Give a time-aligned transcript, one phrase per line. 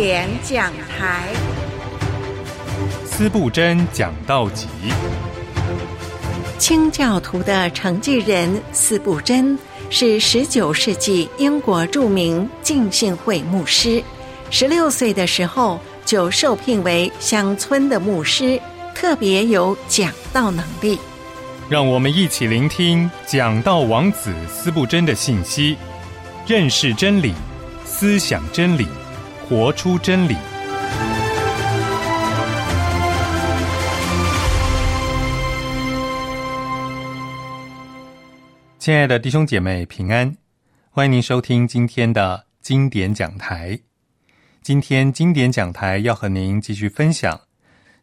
[0.00, 1.26] 典讲台，
[3.04, 4.68] 司布真讲道集。
[6.56, 9.58] 清教徒的承继人司布真
[9.90, 14.00] 是十九世纪英国著名浸信会牧师。
[14.52, 18.60] 十六岁的时候就受聘为乡村的牧师，
[18.94, 20.96] 特别有讲道能力。
[21.68, 25.76] 让我们一起聆听讲道王子司布真的信息，
[26.46, 27.34] 认识真理，
[27.84, 28.86] 思想真理，
[29.48, 30.36] 活出真理。
[38.78, 40.36] 亲爱的弟兄姐妹，平安！
[40.90, 43.78] 欢迎您收听今天的经典讲台。
[44.60, 47.40] 今天经典讲台要和您继续分享。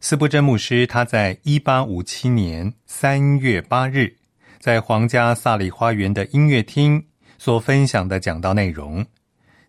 [0.02, 4.16] 斯布珍牧师他在一八五七年三月八日，
[4.60, 7.06] 在皇家萨里花园的音乐厅
[7.38, 9.06] 所分享的讲道内容，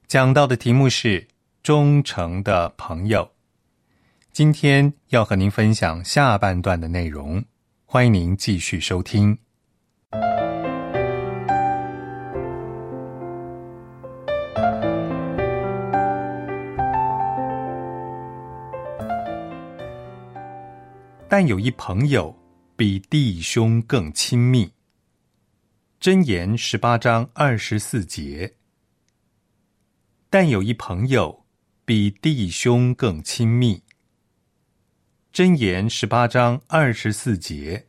[0.06, 1.28] 讲到的题目是
[1.66, 3.29] “忠诚的朋友”。
[4.31, 7.45] 今天要和您分享下半段的内容，
[7.84, 9.36] 欢迎您继续收听。
[21.28, 22.33] 但有一朋友
[22.77, 24.70] 比弟兄更亲密。
[26.01, 28.55] 箴言十八章二十四节。
[30.30, 31.45] 但有一朋友
[31.89, 33.84] 比弟兄更亲密。
[35.33, 37.87] 箴言十八章二十四节。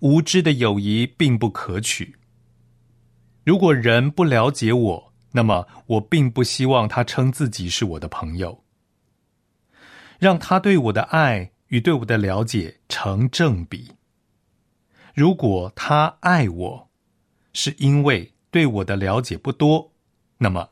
[0.00, 2.16] 无知的友谊并不可取。
[3.44, 8.64] 如果人不了解我，那么，我并不希望他称自己是我的朋友，
[10.18, 13.92] 让他对我的爱与对我的了解成正比。
[15.18, 16.90] 如果他爱我，
[17.52, 19.90] 是因为对我的了解不多，
[20.36, 20.70] 那么，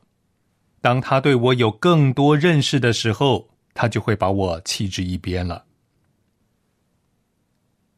[0.79, 5.65] 当他对我有更多认识的时候，他就会把我弃之一边了。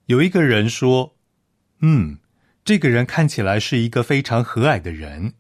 [0.08, 1.16] 有一个人说
[1.82, 2.18] ：“嗯，
[2.66, 5.36] 这个人看起来是一个非常和蔼的人。”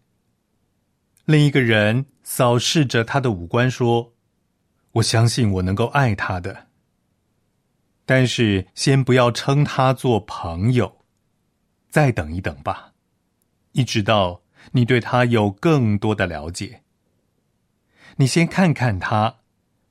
[1.25, 4.13] 另一个人扫视着他的五官，说
[4.93, 6.67] ：“我相信我能够爱他的，
[8.05, 10.98] 但是先不要称他做朋友，
[11.89, 12.93] 再等一等吧，
[13.73, 14.41] 一直到
[14.71, 16.83] 你对他有更多的了解。
[18.17, 19.37] 你先看看他，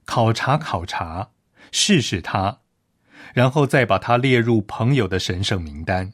[0.04, 1.30] 考察考察，
[1.70, 2.60] 试试他，
[3.34, 6.12] 然后再把他列入朋友的神圣名单。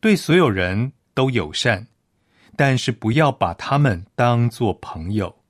[0.00, 1.88] 对所有人都友善。”
[2.56, 5.44] 但是不要把他们当做朋友，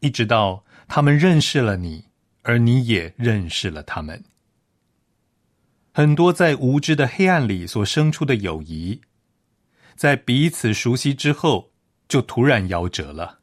[0.00, 2.06] 一直到他们认识了你，
[2.42, 4.24] 而你也认识了他们。
[5.92, 9.00] 很多在无知的黑暗里所生出的友谊，
[9.96, 11.72] 在彼此熟悉之后，
[12.08, 13.40] 就突然夭折了。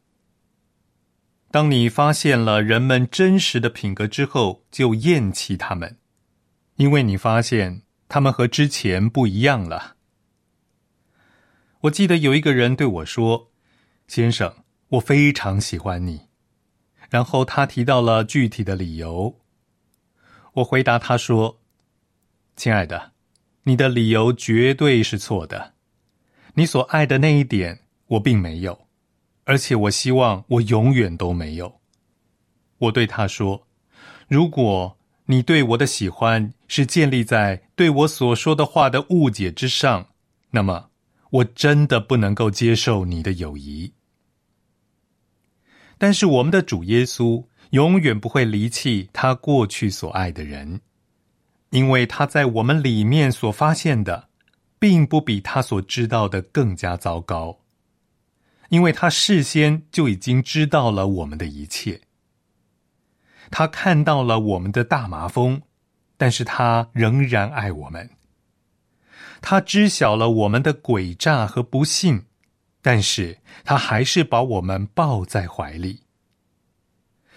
[1.52, 5.98] 当你发现了人们真实的品格之后，就厌弃他们，
[6.76, 9.96] 因为你发现他们和之前不一样了。
[11.82, 13.52] 我记得有一个人对我说
[14.08, 16.28] ：“先生，我非常喜欢你。”
[17.10, 19.40] 然后他提到了具体的理由。
[20.56, 21.62] 我回答他说
[22.58, 23.14] ：“亲爱的，
[23.64, 25.76] 你的理由绝对是错的。
[26.56, 28.88] 你所爱的那一点，我并没有，
[29.46, 31.80] 而且我希望我永远都没有。”
[32.80, 33.66] 我对他说
[34.28, 34.98] ：“如果
[35.28, 40.10] 你对我的喜欢是建立在对我所说的话的误解之上，
[40.50, 40.90] 那么。”
[41.30, 43.92] 我真的不能够接受你的友谊，
[45.98, 50.80] 但是我们的主耶稣永远不会离弃他过去所爱的人，
[51.70, 54.30] 因为他在我们里面所发现的，
[54.80, 57.60] 并不比他所知道的更加糟糕，
[58.70, 62.02] 因为他事先就已经知道了我们的一切，
[63.52, 65.62] 他看到了我们的大麻风，
[66.18, 68.10] 但是他仍然爱我们。
[69.42, 72.26] 他知晓了我们的诡诈和不幸，
[72.82, 76.02] 但是他还是把我们抱在怀里。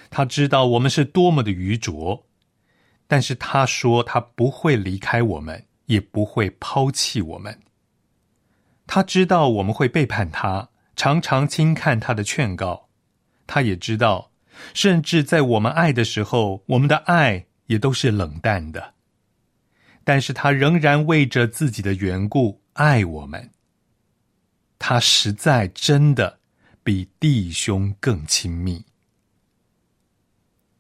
[0.09, 2.27] 他知道我们是多么的愚拙，
[3.11, 7.61] 但是他说他不会离开我们，也不会抛弃我们。
[8.87, 12.89] 他知道我们会背叛他，常常轻看他的劝告。
[13.49, 14.31] 他也知道，
[14.75, 18.95] 甚至在我们爱的时候，我们的爱也都是冷淡的。
[20.05, 23.51] 但是他仍然为着自己的缘故爱我们。
[24.79, 26.39] 他实在真的
[26.85, 28.85] 比弟兄更亲密。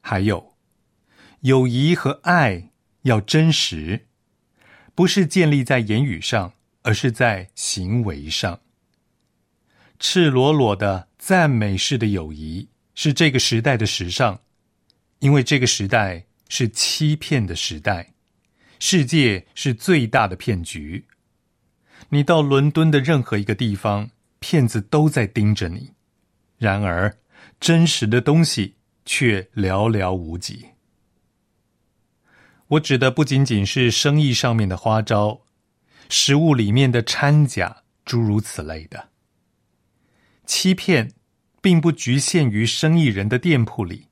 [0.01, 0.50] 还有，
[1.41, 2.71] 友谊和爱
[3.03, 4.07] 要真实，
[4.95, 6.53] 不是建立在言语上，
[6.83, 8.61] 而是在行为上。
[9.99, 14.39] 赤裸裸的赞美式的友谊是这个时代的时尚，
[15.21, 18.13] 因为这个时代是欺骗的时代，
[18.79, 21.07] 世界是最大的骗局。
[22.11, 24.11] 你到伦敦的任何一个地方，
[24.41, 25.91] 骗子都在盯着你。
[26.59, 27.17] 然而，
[27.59, 28.75] 真实的东西
[29.07, 30.67] 却寥寥无几。
[32.71, 35.41] 我指的不仅仅是生意上面的花招，
[36.09, 39.09] 食物里面的掺假，诸如此类的。
[40.47, 41.13] 欺骗，
[41.61, 44.07] 并不局限于生意人的店铺里，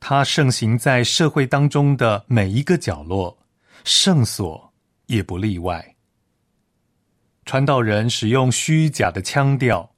[0.00, 3.36] 它盛行在社会当中的每一个角落，
[3.84, 4.72] 圣所
[5.06, 5.94] 也不例外。
[7.44, 9.90] 传道人使用虚假的腔调。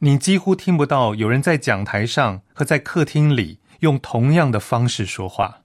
[0.00, 5.61] 你几乎听不到有人在讲台上和在客厅里用同样的方式说话。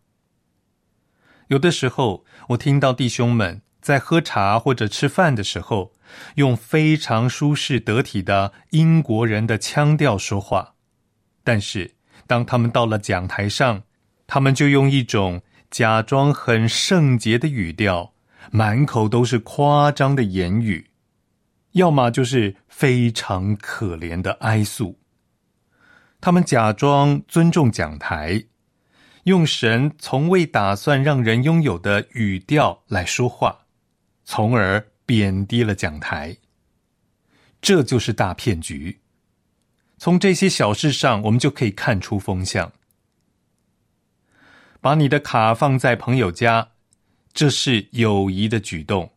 [1.48, 5.94] 有的时候，我听到弟兄们在喝茶或者吃饭的时候，
[6.36, 10.76] 用非常舒适得体的英国人的腔调说话，
[11.44, 11.96] 但是
[12.26, 13.84] 当他们到了讲台上，
[14.26, 15.42] 他们就用一种
[15.72, 18.14] 假装很圣洁的语调，
[18.52, 20.90] 满口都是夸张的言语。
[21.74, 25.00] 要么就是非常可怜的哀诉，
[26.20, 28.44] 他们假装尊重讲台，
[29.28, 33.66] 用神从未打算让人拥有的语调来说话，
[34.24, 36.38] 从而贬低了讲台。
[37.60, 39.02] 这就是大骗局。
[39.98, 42.72] 从这些小事上，我们就可以看出风向。
[44.80, 46.70] 把你的卡放在朋友家，
[47.34, 49.12] 这是友谊的举动。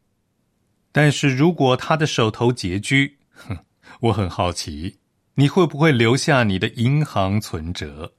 [0.91, 3.57] 但是如果他的手头拮据，哼，
[4.01, 4.99] 我很好奇，
[5.35, 8.15] 你会不会留下你的银行存折？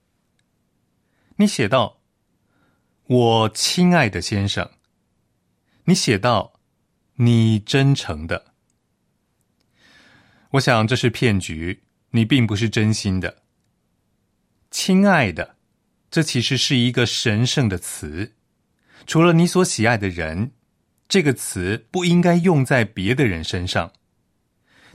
[1.42, 2.02] 你写道
[3.10, 4.70] ：“我亲爱的先生。”
[5.86, 6.54] 你写道
[7.18, 8.54] ：“你真诚的。”
[10.54, 13.42] 我想这是骗局，你并不是真心的。
[14.70, 15.56] 亲爱的，
[16.12, 18.36] 这其实是一个神圣的词，
[19.08, 20.52] 除了你所喜爱的人。
[21.10, 23.92] 这个词不应该用在别的人身上，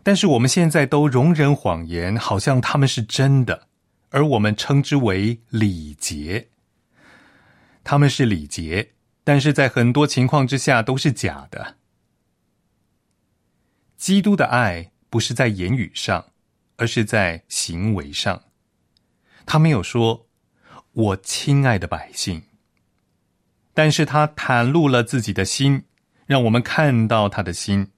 [0.04, 3.66] 但是我们现在都容忍谎言，好像他们是真的，
[4.10, 6.48] 而我们称之为礼节。
[7.84, 11.76] 他们是礼节，但是在很多情况之下都是假的。
[13.96, 16.32] 基督的爱不是在言语上，
[16.76, 18.42] 而是在行为上。
[19.44, 20.26] 他没有说
[20.92, 22.42] “我亲爱的百姓”，
[23.72, 25.84] 但是他袒露了自己的心。
[26.26, 27.92] 让我们看到他的心，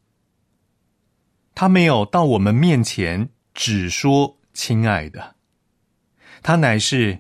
[1.55, 5.37] 他没有到我们面前只说“亲爱的”，
[6.49, 7.19] 他乃是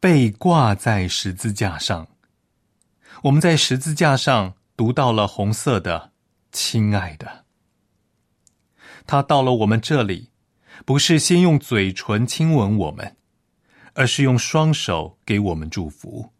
[0.00, 2.08] 被挂在十字架上。
[3.24, 6.12] 我们在十字架上读到了红色的
[6.52, 7.44] “亲爱的”，
[9.06, 10.30] 他到了我们这里，
[10.86, 13.18] 不是先用嘴唇亲吻我们，
[13.92, 16.32] 而是用双手给我们祝福。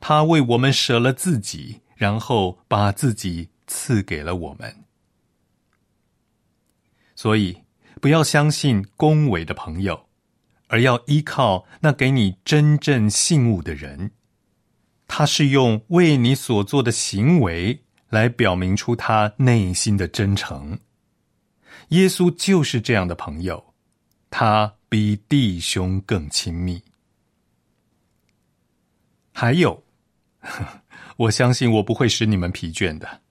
[0.00, 1.80] 他为我们舍了自己。
[1.96, 4.84] 然后把自己赐给了我们，
[7.16, 7.64] 所以
[8.00, 10.07] 不要相信恭维的朋友，
[10.68, 14.12] 而要依靠那给你真正信物的人。
[15.06, 20.78] 他是用为你所做的行为来表明出他内心的真诚。
[21.88, 23.74] 耶稣就是这样的朋友，
[24.30, 26.82] 他比弟兄更亲密。
[29.32, 29.84] 还有。
[31.16, 33.22] 我相信我不会使你们疲倦的。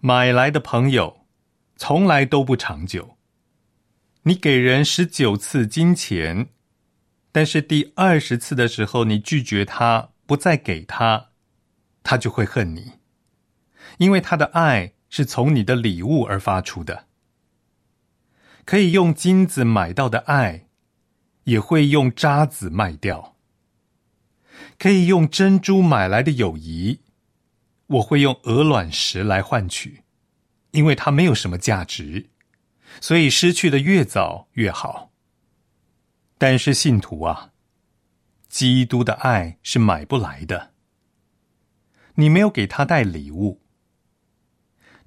[0.00, 1.26] 买来的朋友，
[1.76, 3.18] 从来都不长久。
[4.24, 6.46] 你给人十九次金钱，
[7.32, 11.30] 但是第二十次的时候，你拒绝他，不再给他，
[12.04, 12.92] 他就会恨你，
[13.98, 17.06] 因为他的爱是从你的礼物而发出的。
[18.64, 20.68] 可以用金子买到的爱，
[21.44, 23.34] 也会用渣子卖掉。
[24.78, 27.00] 可以用珍珠买来的友谊，
[27.88, 30.04] 我会用鹅卵石来换取，
[30.70, 32.30] 因为它没有什么价值，
[33.00, 35.12] 所以失去的越早越好。
[36.38, 37.52] 但是信徒啊，
[38.48, 40.72] 基督的爱是买不来的。
[42.16, 43.62] 你没有给他带礼物。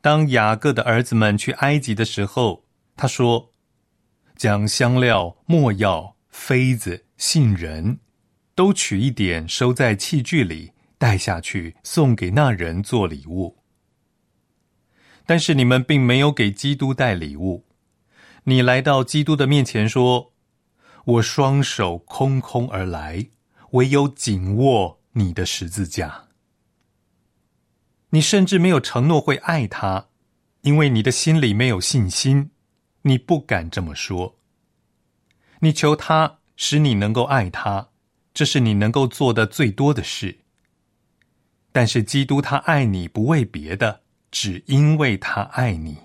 [0.01, 2.65] 当雅各的儿子们去埃及的时候，
[2.96, 3.51] 他说
[4.36, 8.00] ：“将香料、墨药、妃子、杏仁。”
[8.56, 13.58] 都取一点，收在器具里，带下去送给那人做礼物。
[15.25, 17.65] 但是你们并没有给基督带礼物。
[18.48, 20.34] 你来到基督的面前说
[21.06, 23.28] ：“我双手空空而来，
[23.72, 26.25] 唯有紧握你的十字架。”
[28.12, 30.08] 你甚至没有承诺会爱他，
[30.62, 32.52] 因为你的心里没有信心，
[33.02, 34.38] 你不敢这么说。
[35.60, 37.90] 你求他使你能够爱他，
[38.32, 40.42] 这是你能够做的最多的事。
[41.72, 45.98] 但是基督他爱你不为别的，只因为他爱你。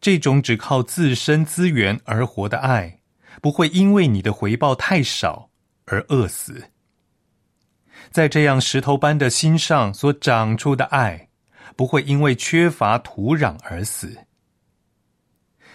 [0.00, 3.00] 这种只靠自身资源而活的爱，
[3.42, 5.50] 不会因为你的回报太少
[5.86, 6.70] 而饿死。
[8.10, 11.28] 在这样石头般的心上所长出的爱，
[11.76, 14.26] 不会因为缺乏土壤而死。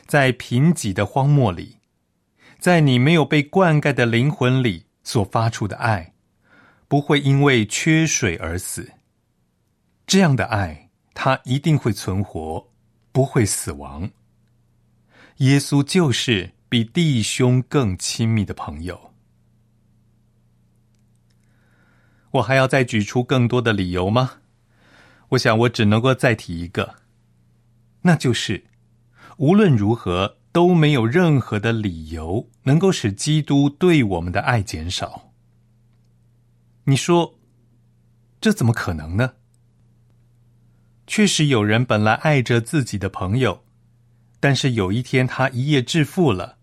[0.06, 1.80] 在贫瘠的荒漠里，
[2.60, 6.14] 在你没有被灌溉的灵魂里所发出的爱，
[6.88, 8.94] 不会因为缺水而死。
[10.08, 12.68] 这样的爱，它一定会存活，
[13.14, 14.12] 不会死亡。
[15.38, 19.14] 耶稣就是比弟兄更亲密的朋友。
[22.32, 24.40] 我还要再举出更多的理由吗？
[25.30, 26.96] 我想我只能够再提一个，
[28.02, 28.66] 那就是
[29.38, 35.32] 无论如何都没有任何的理由能够使基督对我们的爱减少。
[36.86, 37.40] 你说
[38.42, 39.34] 这怎么可能呢？
[41.06, 43.64] 确实有人本来爱着自己的朋友，
[44.40, 46.58] 但是有一天他一夜致富了，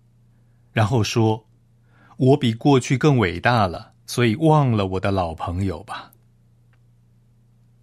[0.73, 1.47] 然后说
[2.17, 6.11] ：“我比过去更伟大了。”所以忘了我的老朋友吧。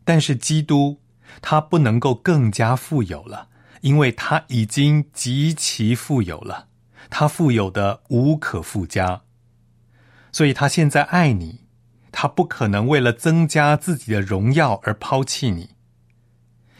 [0.04, 1.00] 但是基督
[1.42, 3.48] 他不能够更加富有了，
[3.80, 6.68] 因为他已经极其富有了，
[7.10, 9.22] 他富有的无可复加。
[10.34, 11.62] 所以他现在爱你，
[12.12, 15.70] 他不可能为了增加自己的荣耀而抛弃你，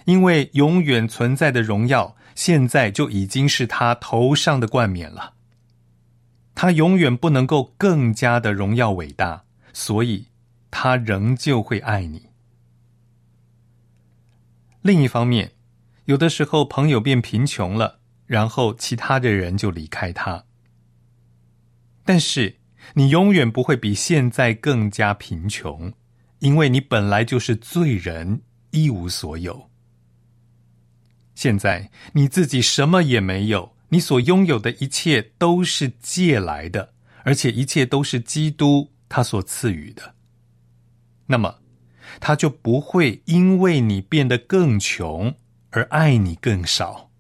[0.08, 5.34] 因为永远存在的荣耀现在就已经是他头上的冠冕了。
[6.56, 10.26] 他永远不能够更加的荣耀伟大，所以
[10.72, 12.30] 他仍旧会爱你。
[14.82, 15.52] 另一方面，
[16.06, 20.46] 有的时候朋友变贫穷了，然后其他的人就离开他。
[22.06, 22.56] 但是
[22.94, 25.92] 你永远不会比现在更加贫穷，
[26.40, 29.70] 因为你本来就是罪人，一无所有。
[31.38, 33.76] 现在你自己什么也没有。
[33.90, 40.16] 你所拥有的一切都是借来的，而且一切都是基督他所赐予的。
[41.28, 41.60] 那么，
[42.20, 45.36] 他就不会因为你变得更穷
[45.70, 47.12] 而爱你更少，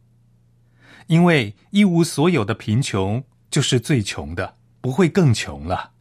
[1.06, 5.92] 因为一无所有的贫穷就是最穷的，不会更穷了。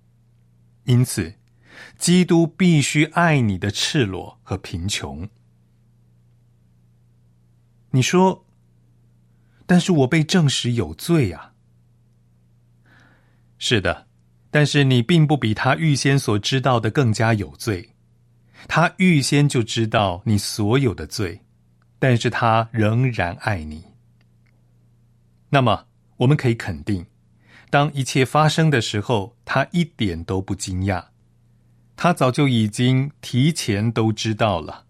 [0.85, 1.35] 因此，
[1.99, 5.29] 基督必须爱你的赤裸和贫穷。
[7.97, 8.45] 你说。
[9.69, 11.55] 但是我被证实有罪啊！
[13.59, 14.07] 是的，
[14.49, 17.97] 但是你并不比他预先所知道的更加有罪。
[18.69, 21.41] 他预先就知道你所有的罪，
[21.99, 23.83] 但是他仍然爱你。
[25.51, 25.87] 那么，
[26.19, 27.07] 我们可以肯定，
[27.69, 31.07] 当一切发生的时候，他一点都不惊讶，
[31.97, 34.86] 他早就已经提前都知道了。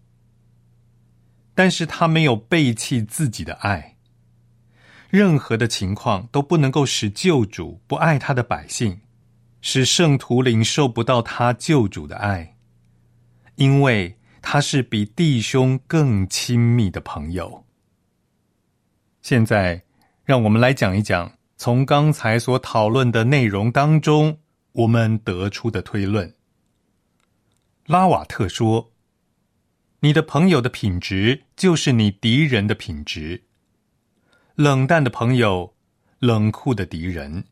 [1.57, 3.95] 但是他没有背弃自己的爱。
[5.09, 8.99] 任何的情况都不能够使救主不爱他的百姓，
[9.59, 12.57] 使圣徒领受不到他救主的爱，
[13.55, 17.65] 因为他是比弟兄更亲密的朋友。
[19.23, 19.81] 现在，
[20.23, 24.37] 让我们来讲一讲从刚才所讨论的内容当中，
[24.73, 26.35] 我们得出的推论。
[27.87, 28.91] 拉瓦特说
[29.99, 33.43] ：“你的朋友的品质，就是你敌人的品质。”
[34.53, 35.75] 冷淡的朋友，
[36.19, 37.45] 冷酷的敌人，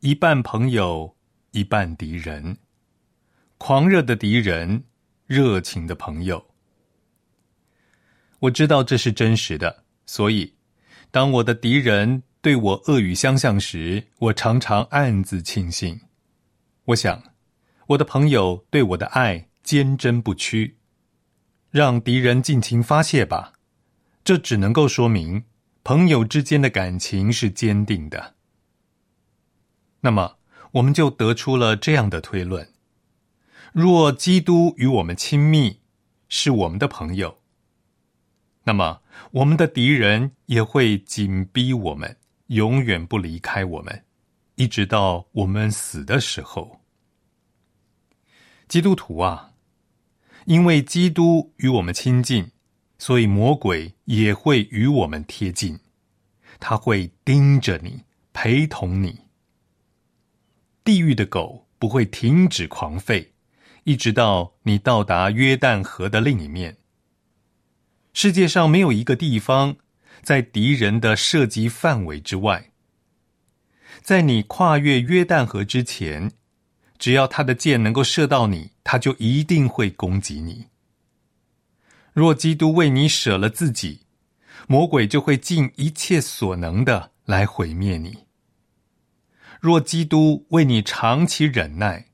[0.00, 1.16] 一半朋友，
[1.52, 2.56] 一半敌人，
[3.58, 4.84] 狂热的敌人，
[5.26, 6.44] 热情的朋友。
[8.40, 10.54] 我知道这是真实的，所以
[11.10, 16.00] 当我的敌人对我恶语相向时，我常常暗自庆幸。
[16.84, 17.22] 我想，
[17.86, 20.76] 我的朋友对我的爱坚贞不屈，
[21.76, 23.52] 让敌人尽情发泄吧。
[24.24, 25.44] 这只能够说明。
[25.84, 28.34] 朋友之间的感情是坚定的，
[30.00, 30.38] 那么
[30.72, 32.72] 我们就得出了这样的推论：
[33.72, 35.78] 若基督与我们亲密，
[36.28, 37.38] 是我们的朋友，
[38.64, 42.16] 那么我们的敌人也会紧逼我们，
[42.48, 44.04] 永远不离开我们，
[44.56, 46.80] 一直到我们死的时候。
[48.66, 49.52] 基督徒啊，
[50.46, 52.50] 因为基督与我们亲近。
[52.98, 55.80] 所以魔鬼也会与我们贴近，
[56.58, 59.18] 他会盯着你，陪同你。
[60.82, 63.28] 地狱的狗不会停止狂吠，
[63.84, 66.78] 一直到你到达约旦河的另一面。
[68.14, 69.76] 世界上没有一个地方
[70.22, 72.70] 在敌人的射击范围之外。
[74.00, 76.32] 在你跨越约旦河之前，
[76.98, 80.66] 只要他的箭能够射到你，他就一定会攻击你。
[82.12, 84.00] 若基督为你舍了自己，
[84.66, 88.24] 魔鬼就会尽一切所能的来毁灭你。
[89.60, 92.06] 若基督为你长期忍耐，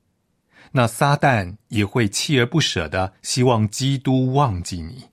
[0.71, 5.05] 那撒旦也会锲而不舍的希望基督忘记你。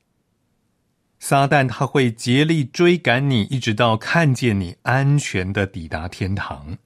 [1.18, 6.78] 撒旦他会竭力追赶你，一直到看见你安全的抵达天堂。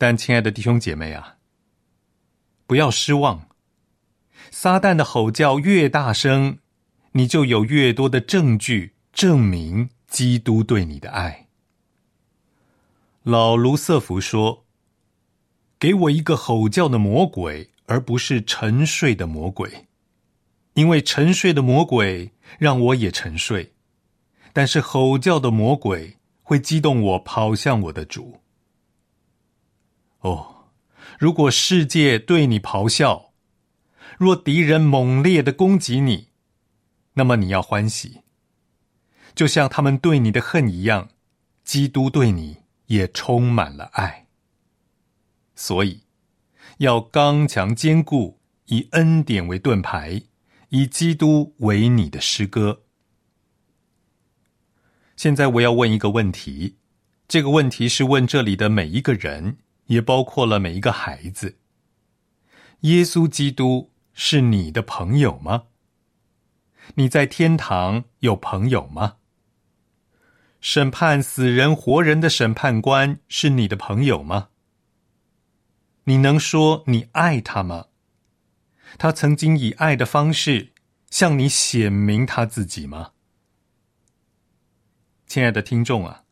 [0.00, 1.36] 但亲爱的弟兄姐妹啊，
[2.66, 3.50] 不要失望。
[4.50, 6.56] 撒旦的吼叫越大声，
[7.12, 11.48] 你就有越多的证据证明基督对你的爱。
[13.24, 14.64] 老卢瑟福说
[15.78, 19.88] ：“给我一个吼叫的魔鬼，而不是沉睡的魔鬼。”
[20.72, 23.74] 因为沉睡的魔鬼让我也沉睡，
[24.54, 28.40] 但是吼叫的魔鬼会激动我跑向我的主。
[30.20, 30.68] 哦，
[31.18, 33.32] 如果世界对你咆哮，
[34.18, 36.28] 若敌人猛烈的攻击你，
[37.14, 38.20] 那么你要欢喜，
[39.34, 41.10] 就像他们对你的恨一样，
[41.64, 44.26] 基督对你也充满了爱。
[45.54, 46.02] 所以，
[46.78, 50.22] 要刚强坚固，以恩典为盾牌。
[50.72, 52.82] 以基督为你的诗歌。
[55.16, 56.76] 现在我要问一个问题，
[57.26, 59.56] 这个问题是问这里的每一个人，
[59.90, 61.58] 也包括了每一个孩子。
[62.80, 65.64] 耶稣基督是你的朋友吗？
[66.94, 69.16] 你在天堂有朋友吗？
[70.60, 74.50] 审判死人活人的审判官是你的朋友吗？
[76.04, 77.86] 你能说你爱他吗？
[78.96, 80.72] 他曾经以爱的方式
[81.10, 83.12] 向你显明他自己吗？
[85.26, 86.24] 亲爱的听众啊，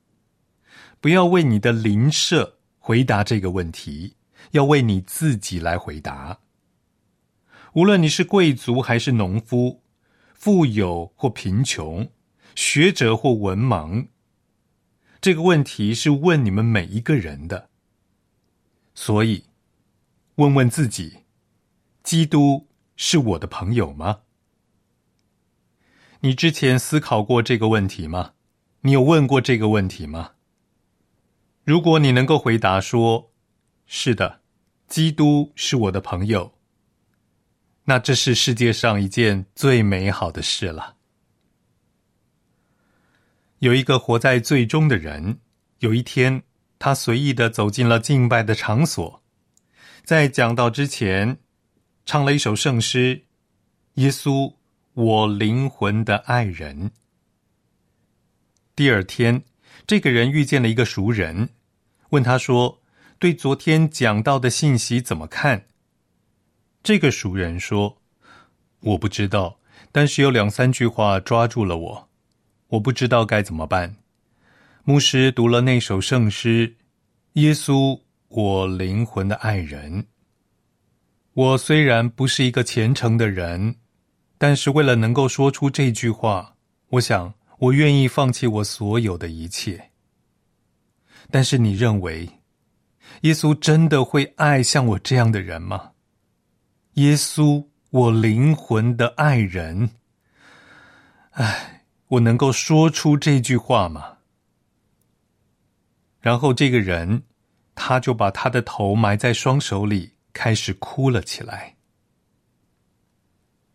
[1.01, 2.58] 不要为你的邻舍
[2.88, 4.16] 回答这个问题，
[4.53, 6.38] 要为你自己来回答。
[7.74, 9.83] 无论你是贵族还是农夫，
[10.33, 12.11] 富有或贫穷，
[12.55, 14.07] 学者或文盲，
[15.20, 17.68] 这个问题是问你们每一个人的。
[18.94, 19.44] 所以，
[20.37, 21.18] 问问自己。
[22.03, 24.20] 基督是我的朋友吗？
[26.20, 28.33] 你之前思考过这个问题吗？
[28.81, 30.37] 你有问过这个问题吗？
[31.69, 33.31] 如果你能够回答说
[33.85, 34.41] “是的，
[34.89, 36.55] 基督是我的朋友”，
[37.85, 40.97] 那这是世界上一件最美好的事了。
[43.59, 45.41] 有一个活在最终的人，
[45.81, 46.43] 有一天，
[46.79, 49.23] 他随意的走进了敬拜的场所，
[50.03, 51.39] 在讲道之前。
[52.07, 53.25] 唱了一首圣诗
[53.97, 54.55] ：“耶稣，
[54.95, 56.93] 我灵魂的爱人。”
[58.75, 59.45] 第二天，
[59.87, 61.51] 这个人遇见了一个熟人，
[62.11, 62.81] 问他说
[63.18, 65.66] ：“对昨天讲到的信息怎么看？”
[66.83, 67.99] 这个熟人说
[68.81, 69.59] ：“我不知道，
[69.92, 72.09] 但是有两三句话抓住了我，
[72.68, 73.97] 我不知道该怎么办。”
[74.85, 76.77] 牧师读了那首圣诗
[77.35, 80.07] ：“耶稣，我灵魂的爱人。”
[81.35, 83.77] 我虽然不是一个虔诚的人，
[84.38, 86.57] 但是为了能够说出这句话，
[86.88, 89.88] 我想我愿意放弃我所有的一切。
[91.31, 92.29] 但是你认为，
[93.23, 95.93] 耶稣真的会爱像我这样的人吗？
[96.95, 99.91] 耶稣，我灵魂的爱人。
[101.31, 104.19] 唉，我能够说出这句话吗？
[106.21, 107.23] 然后这个人，
[107.75, 110.12] 他就把他的头埋在双手里。
[110.35, 111.75] 开始哭了起来。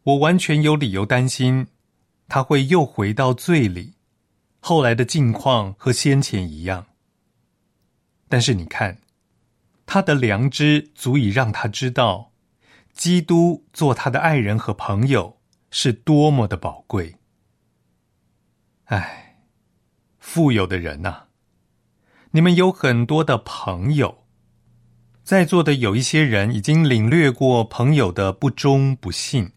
[0.04, 1.68] 我完全有理由担心，
[2.30, 3.96] 他会又回到罪里，
[4.62, 6.86] 后来的境况和先前一样。
[8.34, 8.98] 但是你看，
[9.86, 12.32] 他的良知足以让他知道，
[12.92, 15.38] 基督做他的爱人和朋友
[15.70, 17.18] 是多么的宝贵。
[18.86, 19.36] 唉，
[20.18, 21.26] 富有的人呐，
[22.32, 24.24] 你们有很多的朋友。
[25.24, 29.52] 在座的有一些人已经领略过朋友的不忠不信，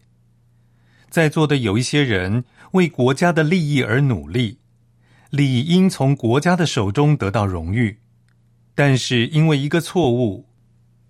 [1.09, 4.59] 在座的有一些人为国家的利益而努力，
[5.31, 8.01] 理应从国家的手中得到荣誉，
[8.77, 10.45] 但是因为一个错误，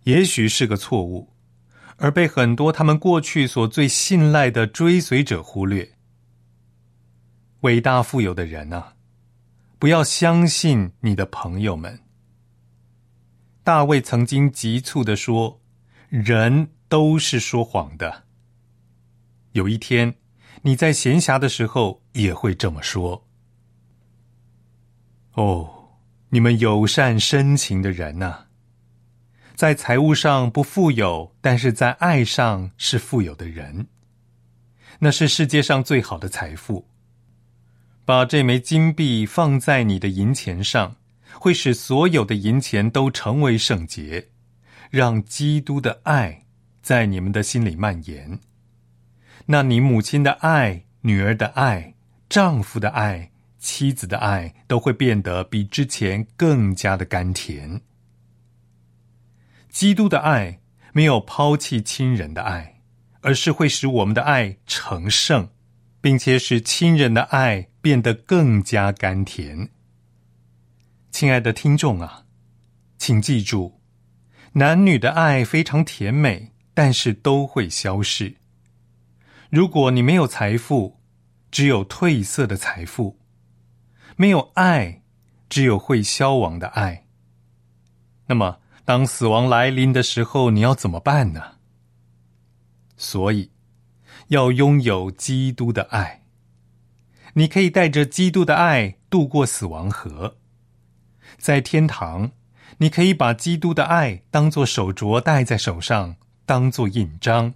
[0.05, 1.33] 也许是个错误，
[1.97, 5.97] 而被很多他们过去所最信赖的追随者忽略。
[7.61, 8.95] 伟大富有的人啊，
[9.77, 11.99] 不要相信你的朋友们。
[13.65, 15.59] 大卫曾经急促的说
[16.07, 18.23] ：“人都是说谎的。”
[19.51, 20.15] 有一天，
[20.61, 23.27] 你在闲暇的时候也会这么说。
[25.33, 25.76] 哦，
[26.29, 28.47] 你们友善深情的人呐，
[29.55, 33.87] 在财务上不富有，但是在爱上是富有的人，
[34.99, 36.89] 那是世界上最好的财富。
[38.03, 40.97] 把这枚金币放在你的银钱上，
[41.33, 44.27] 会使所有的银钱都成为圣洁，
[44.89, 46.45] 让基督的爱
[46.81, 48.39] 在你们的心里蔓延。
[49.45, 51.95] 那你母亲的爱、女儿的爱、
[52.27, 57.81] 丈夫的爱、妻子的爱，都会变得比之前更加的甘甜。
[59.69, 60.59] 基督的爱
[60.93, 62.81] 没有抛弃亲人的爱，
[63.21, 65.49] 而是会使我们的爱成圣。
[65.99, 69.69] 并且使亲人的爱变得更加甘甜。
[71.11, 72.25] 亲爱的听众啊，
[72.97, 73.81] 请记住，
[74.53, 78.37] 男女的爱非常甜美，但是都会消逝。
[79.49, 81.01] 如果你没有财富，
[81.51, 83.16] 只有褪色的财富；
[84.17, 85.03] 没有爱，
[85.47, 87.05] 只有会消亡的爱。
[88.25, 91.41] 那么，当死亡来临的时候，你要怎么办呢？
[92.97, 93.51] 所以。
[94.29, 96.23] 要拥有基督的爱，
[97.35, 100.35] 你可以带着基督的爱度过死亡河。
[101.37, 102.31] 在天堂，
[102.79, 107.53] 你可以把基督的爱当做手镯戴在手上，当做印章，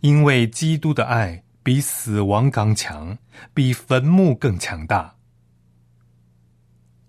[0.00, 3.16] 因为基督的爱比死亡刚强，
[3.54, 5.15] 比坟墓更强大。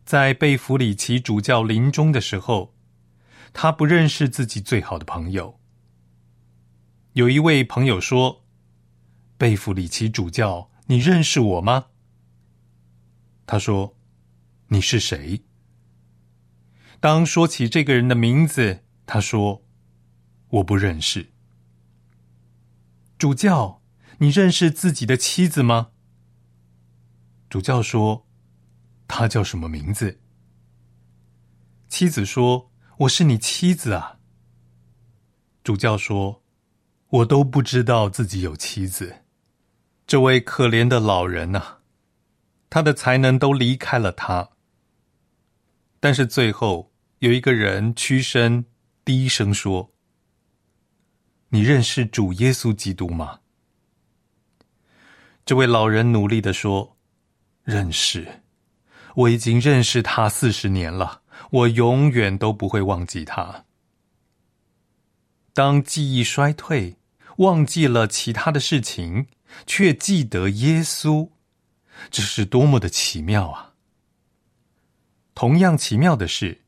[0.07, 2.73] 在贝弗里奇主教临终的时候，
[3.51, 5.59] 他不认识自己最好的朋友。
[7.11, 8.45] 有一位朋友说。
[9.37, 11.87] 贝弗里奇主教，你认识我吗？
[13.45, 13.97] 他说
[14.69, 15.43] ：“你是谁？”
[16.99, 19.63] 当说起这个人的名字，他说
[20.49, 21.33] ：“我不认识。”
[23.19, 23.83] 主教，
[24.19, 25.89] 你认识自己的妻子吗？
[27.47, 28.25] 主教说
[29.07, 30.19] ：“他叫什么名字？”
[31.89, 34.19] 妻子说：“我是你妻子啊。”
[35.63, 36.43] 主教说
[37.09, 39.23] ：“我都不知道自己有妻子。”
[40.05, 41.79] 这位可怜的老人呐，
[42.69, 44.51] 他的才能都离开了他。
[45.99, 48.65] 但是最后有一个人屈身
[49.03, 49.91] 低声说
[51.49, 53.41] ：“你认识主耶稣基督吗？”
[55.45, 56.97] 这位老人努力的说
[57.63, 58.43] ：“认识，
[59.17, 63.65] 我已经认识他四十年了，我永远都不会忘记他。”
[65.53, 66.95] 当记忆衰退，
[67.37, 69.27] 忘记了其他的事情。
[69.65, 71.29] 却记得耶稣，
[72.11, 73.73] 这是多么的奇妙啊！
[75.33, 76.63] 同样奇妙的是，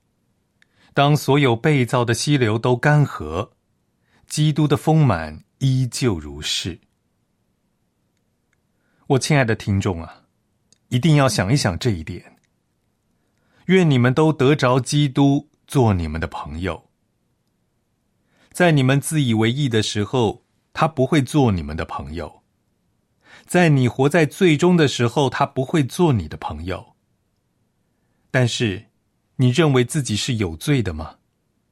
[0.94, 3.50] 当所有被造的溪流都干涸，
[4.28, 6.80] 基督的丰满依旧如是。
[9.08, 10.24] 我亲爱的听众啊，
[10.88, 12.39] 一定要想一想这一点。
[13.70, 16.90] 愿你们都得着基督做你们的朋友，
[18.52, 22.42] 在你们自以为意的时候，他不会做你们的朋友。
[23.46, 26.96] 在你活在最终的时候，他不会做你的朋友。
[28.32, 28.88] 但是，
[29.36, 31.18] 你认为自己是有罪的吗？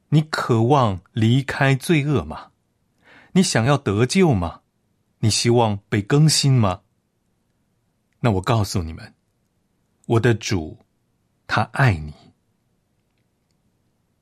[0.10, 2.52] 你渴望离开罪恶吗？
[3.32, 4.62] 你想要得救吗？
[5.22, 6.82] 你希望被更新吗？
[8.20, 9.16] 那我告诉你们，
[10.06, 10.78] 我的主，
[11.48, 12.14] 他爱你。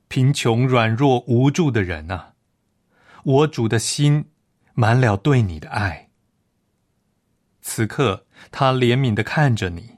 [0.08, 2.34] 贫穷、软弱、无助的人啊，
[3.24, 4.30] 我主的心
[4.72, 6.10] 满了对你的爱。
[7.60, 9.96] 此刻，他怜悯的看着你。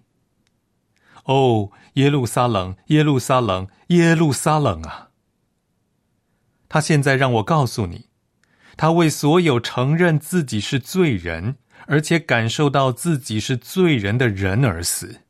[1.25, 5.11] 哦，耶路撒冷，耶路撒冷，耶路撒冷啊！
[6.71, 8.09] 他现在让我告诉你，
[8.79, 15.21] 他为所有承认自己是罪人，而且感受到自己是罪人的人而死。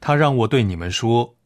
[0.00, 1.36] 他让我对你们说：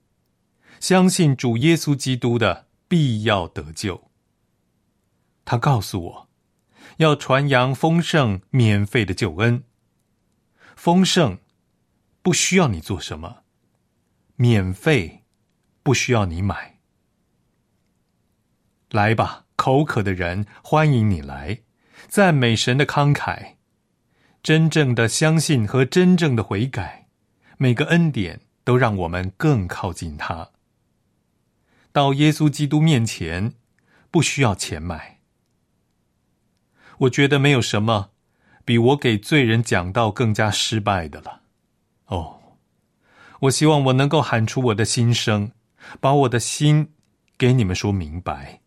[0.81, 4.11] 相信主耶稣基督的，必要得救。
[5.45, 6.29] 他告诉我。
[6.99, 9.65] 要传扬丰盛、免费的救恩。
[10.77, 11.38] 丰盛
[12.21, 13.45] 不需要你做什么，
[14.37, 15.25] 免费
[15.83, 16.81] 不需要你买。
[18.91, 21.62] 来吧，口渴的人，欢迎你来，
[22.09, 23.55] 赞美神的慷慨。
[24.43, 27.02] 真正的相信和真正的悔改，
[27.59, 30.51] 每个恩典都让我们更靠近他。
[31.93, 33.55] 到耶稣基督面前，
[34.11, 35.21] 不需要钱买。
[36.99, 38.11] 我觉得没有什么
[38.65, 41.43] 比我给罪人讲道更加失败的了。
[42.07, 42.41] 哦，
[43.41, 45.51] 我希望我能够喊出我的心声，
[46.01, 46.93] 把我的心
[47.37, 48.61] 给你们说明白。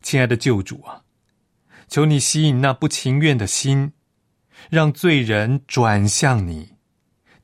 [0.00, 1.02] 亲爱的救主啊，
[1.88, 3.92] 求你吸引那不情愿的心，
[4.70, 6.76] 让罪人转向你，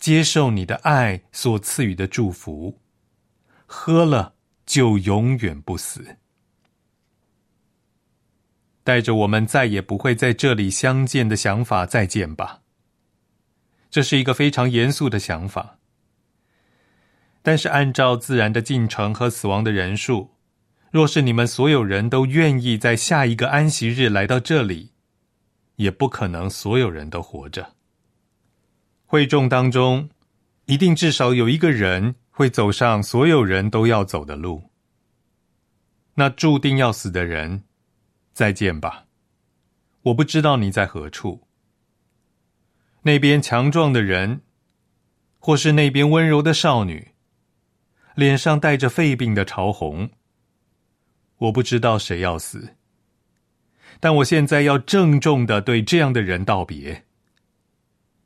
[0.05, 2.79] 接受你的爱所赐予的祝福，
[3.65, 4.35] 喝了
[4.67, 6.19] 就永远不死。
[8.83, 12.61] 带着我们再也不会在这里相见的想法再见吧。
[13.91, 15.79] 这是一个非常严肃的想法，
[17.41, 20.33] 但是按照自然的进程和死亡的人数，
[20.91, 24.93] 若是你们所有人都愿意在下一个安息日来到这里，
[25.77, 27.77] 也不可能所有人都活着。
[29.15, 30.11] 会众当中，
[30.65, 34.73] 一定至少有一个人会走上所有人都要走的路。
[36.15, 37.63] 那注定要死的人，
[38.33, 39.05] 再见吧。
[40.03, 41.47] 我不知道你在何处。
[43.03, 44.41] 那边强壮的人，
[45.39, 47.13] 或是那边温柔的少女，
[48.17, 50.11] 脸上带着肺病的潮红。
[51.37, 52.75] 我不知道谁要死，
[54.01, 57.05] 但我现在要郑重的对这样的人道别。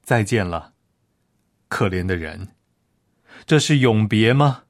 [0.03, 0.73] 再见了，
[1.69, 2.55] 可怜的人，
[3.47, 4.65] 这是永别吗？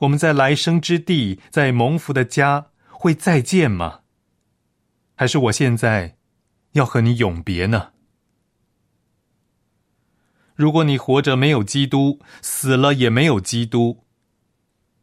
[0.00, 4.00] 我们在来生之地，在蒙福的家会再见吗？
[5.14, 6.18] 还是我现在
[6.72, 7.92] 要和你永别呢？
[10.56, 14.04] 如果你活着没有基督，死了也没有基督，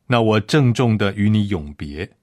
[0.08, 2.18] 那我郑重的与你永别。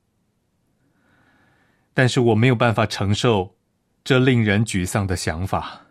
[1.94, 3.56] 但是我没有办法承受
[4.04, 5.86] 这令人沮丧的想法，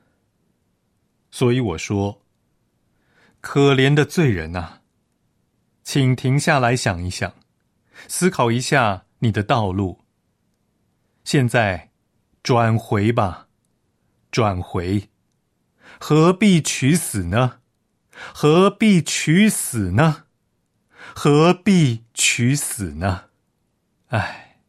[1.30, 2.22] 所以我说
[3.42, 4.82] ：“可怜的罪人啊，
[5.84, 7.34] 请停下来想一想，
[8.08, 10.04] 思考一下你的道路。
[11.24, 11.92] 现在
[12.44, 13.48] 转回吧，
[14.32, 15.10] 转回。”
[16.00, 17.60] 何必取死呢？
[18.12, 20.26] 何必取死呢？
[21.16, 23.30] 何必取死呢？
[24.10, 24.60] 唉，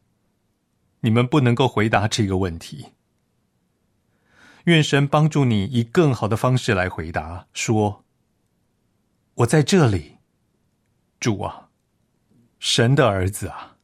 [1.01, 2.93] 你们不能够回答这个问题。
[4.63, 7.47] 愿神帮助你以更好的方式来回答。
[7.53, 8.05] 说
[9.39, 10.17] ：“我在这里，
[11.19, 11.69] 主啊，
[12.59, 13.77] 神的儿子啊，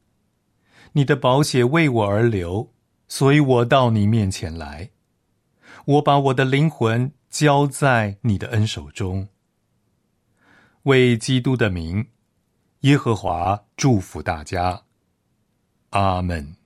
[0.92, 2.72] 你的宝血为我而流，
[3.08, 4.90] 所以我到你面前来。
[5.86, 9.28] 我把我的灵魂。”交在你的恩手中，
[10.84, 12.06] 为基督的名，
[12.80, 14.84] 耶和华祝福大家，
[15.90, 16.56] 阿门。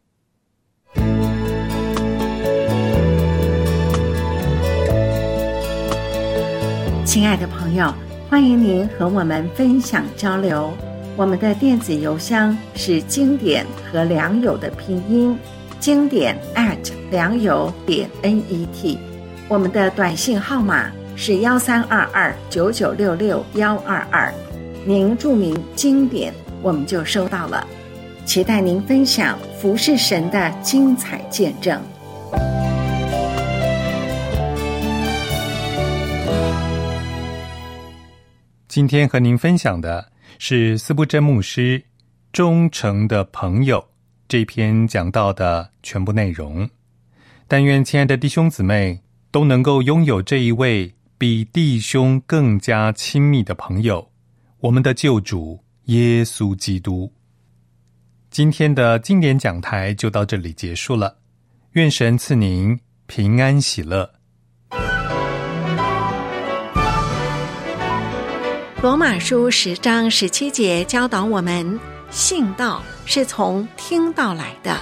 [7.04, 7.92] 亲爱的朋友，
[8.30, 10.72] 欢迎您和我们分享交流。
[11.16, 15.36] 我们的电子邮箱是经典和良友的拼音，
[15.80, 16.78] 经典 at
[17.10, 18.96] 良友点 n e t。
[19.48, 24.32] 我们的短信号码是幺三二二九九六六幺二二，
[24.84, 27.66] 您注明经典，我们就收到了。
[28.24, 31.82] 期待您分享服侍神的精彩见证。
[38.70, 41.80] 今天和您分享的是斯布真牧师
[42.32, 43.80] 《忠诚的朋友》
[44.28, 46.70] 这篇讲到的全部内容。
[47.48, 49.00] 但愿亲爱的弟兄姊妹。
[49.32, 54.10] 都能够拥有这一位比弟兄更加亲密的朋友，
[54.58, 57.12] 我们的救主耶稣基督。
[58.28, 61.18] 今天的经典讲台就到这里结束了，
[61.74, 64.12] 愿神赐您平安喜乐。
[68.82, 71.78] 罗马书十章十七节教导我们：
[72.10, 74.74] 信道是从听道来的，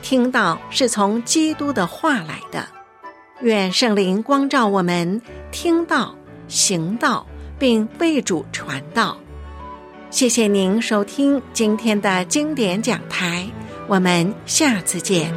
[0.00, 2.66] 听道是从基督的话来的。
[3.42, 6.14] 愿圣灵光照我们，听到、
[6.48, 7.26] 行道，
[7.58, 9.18] 并为主传道。
[10.08, 13.46] 谢谢您收听今天的经典讲台，
[13.86, 15.30] 我们下次见。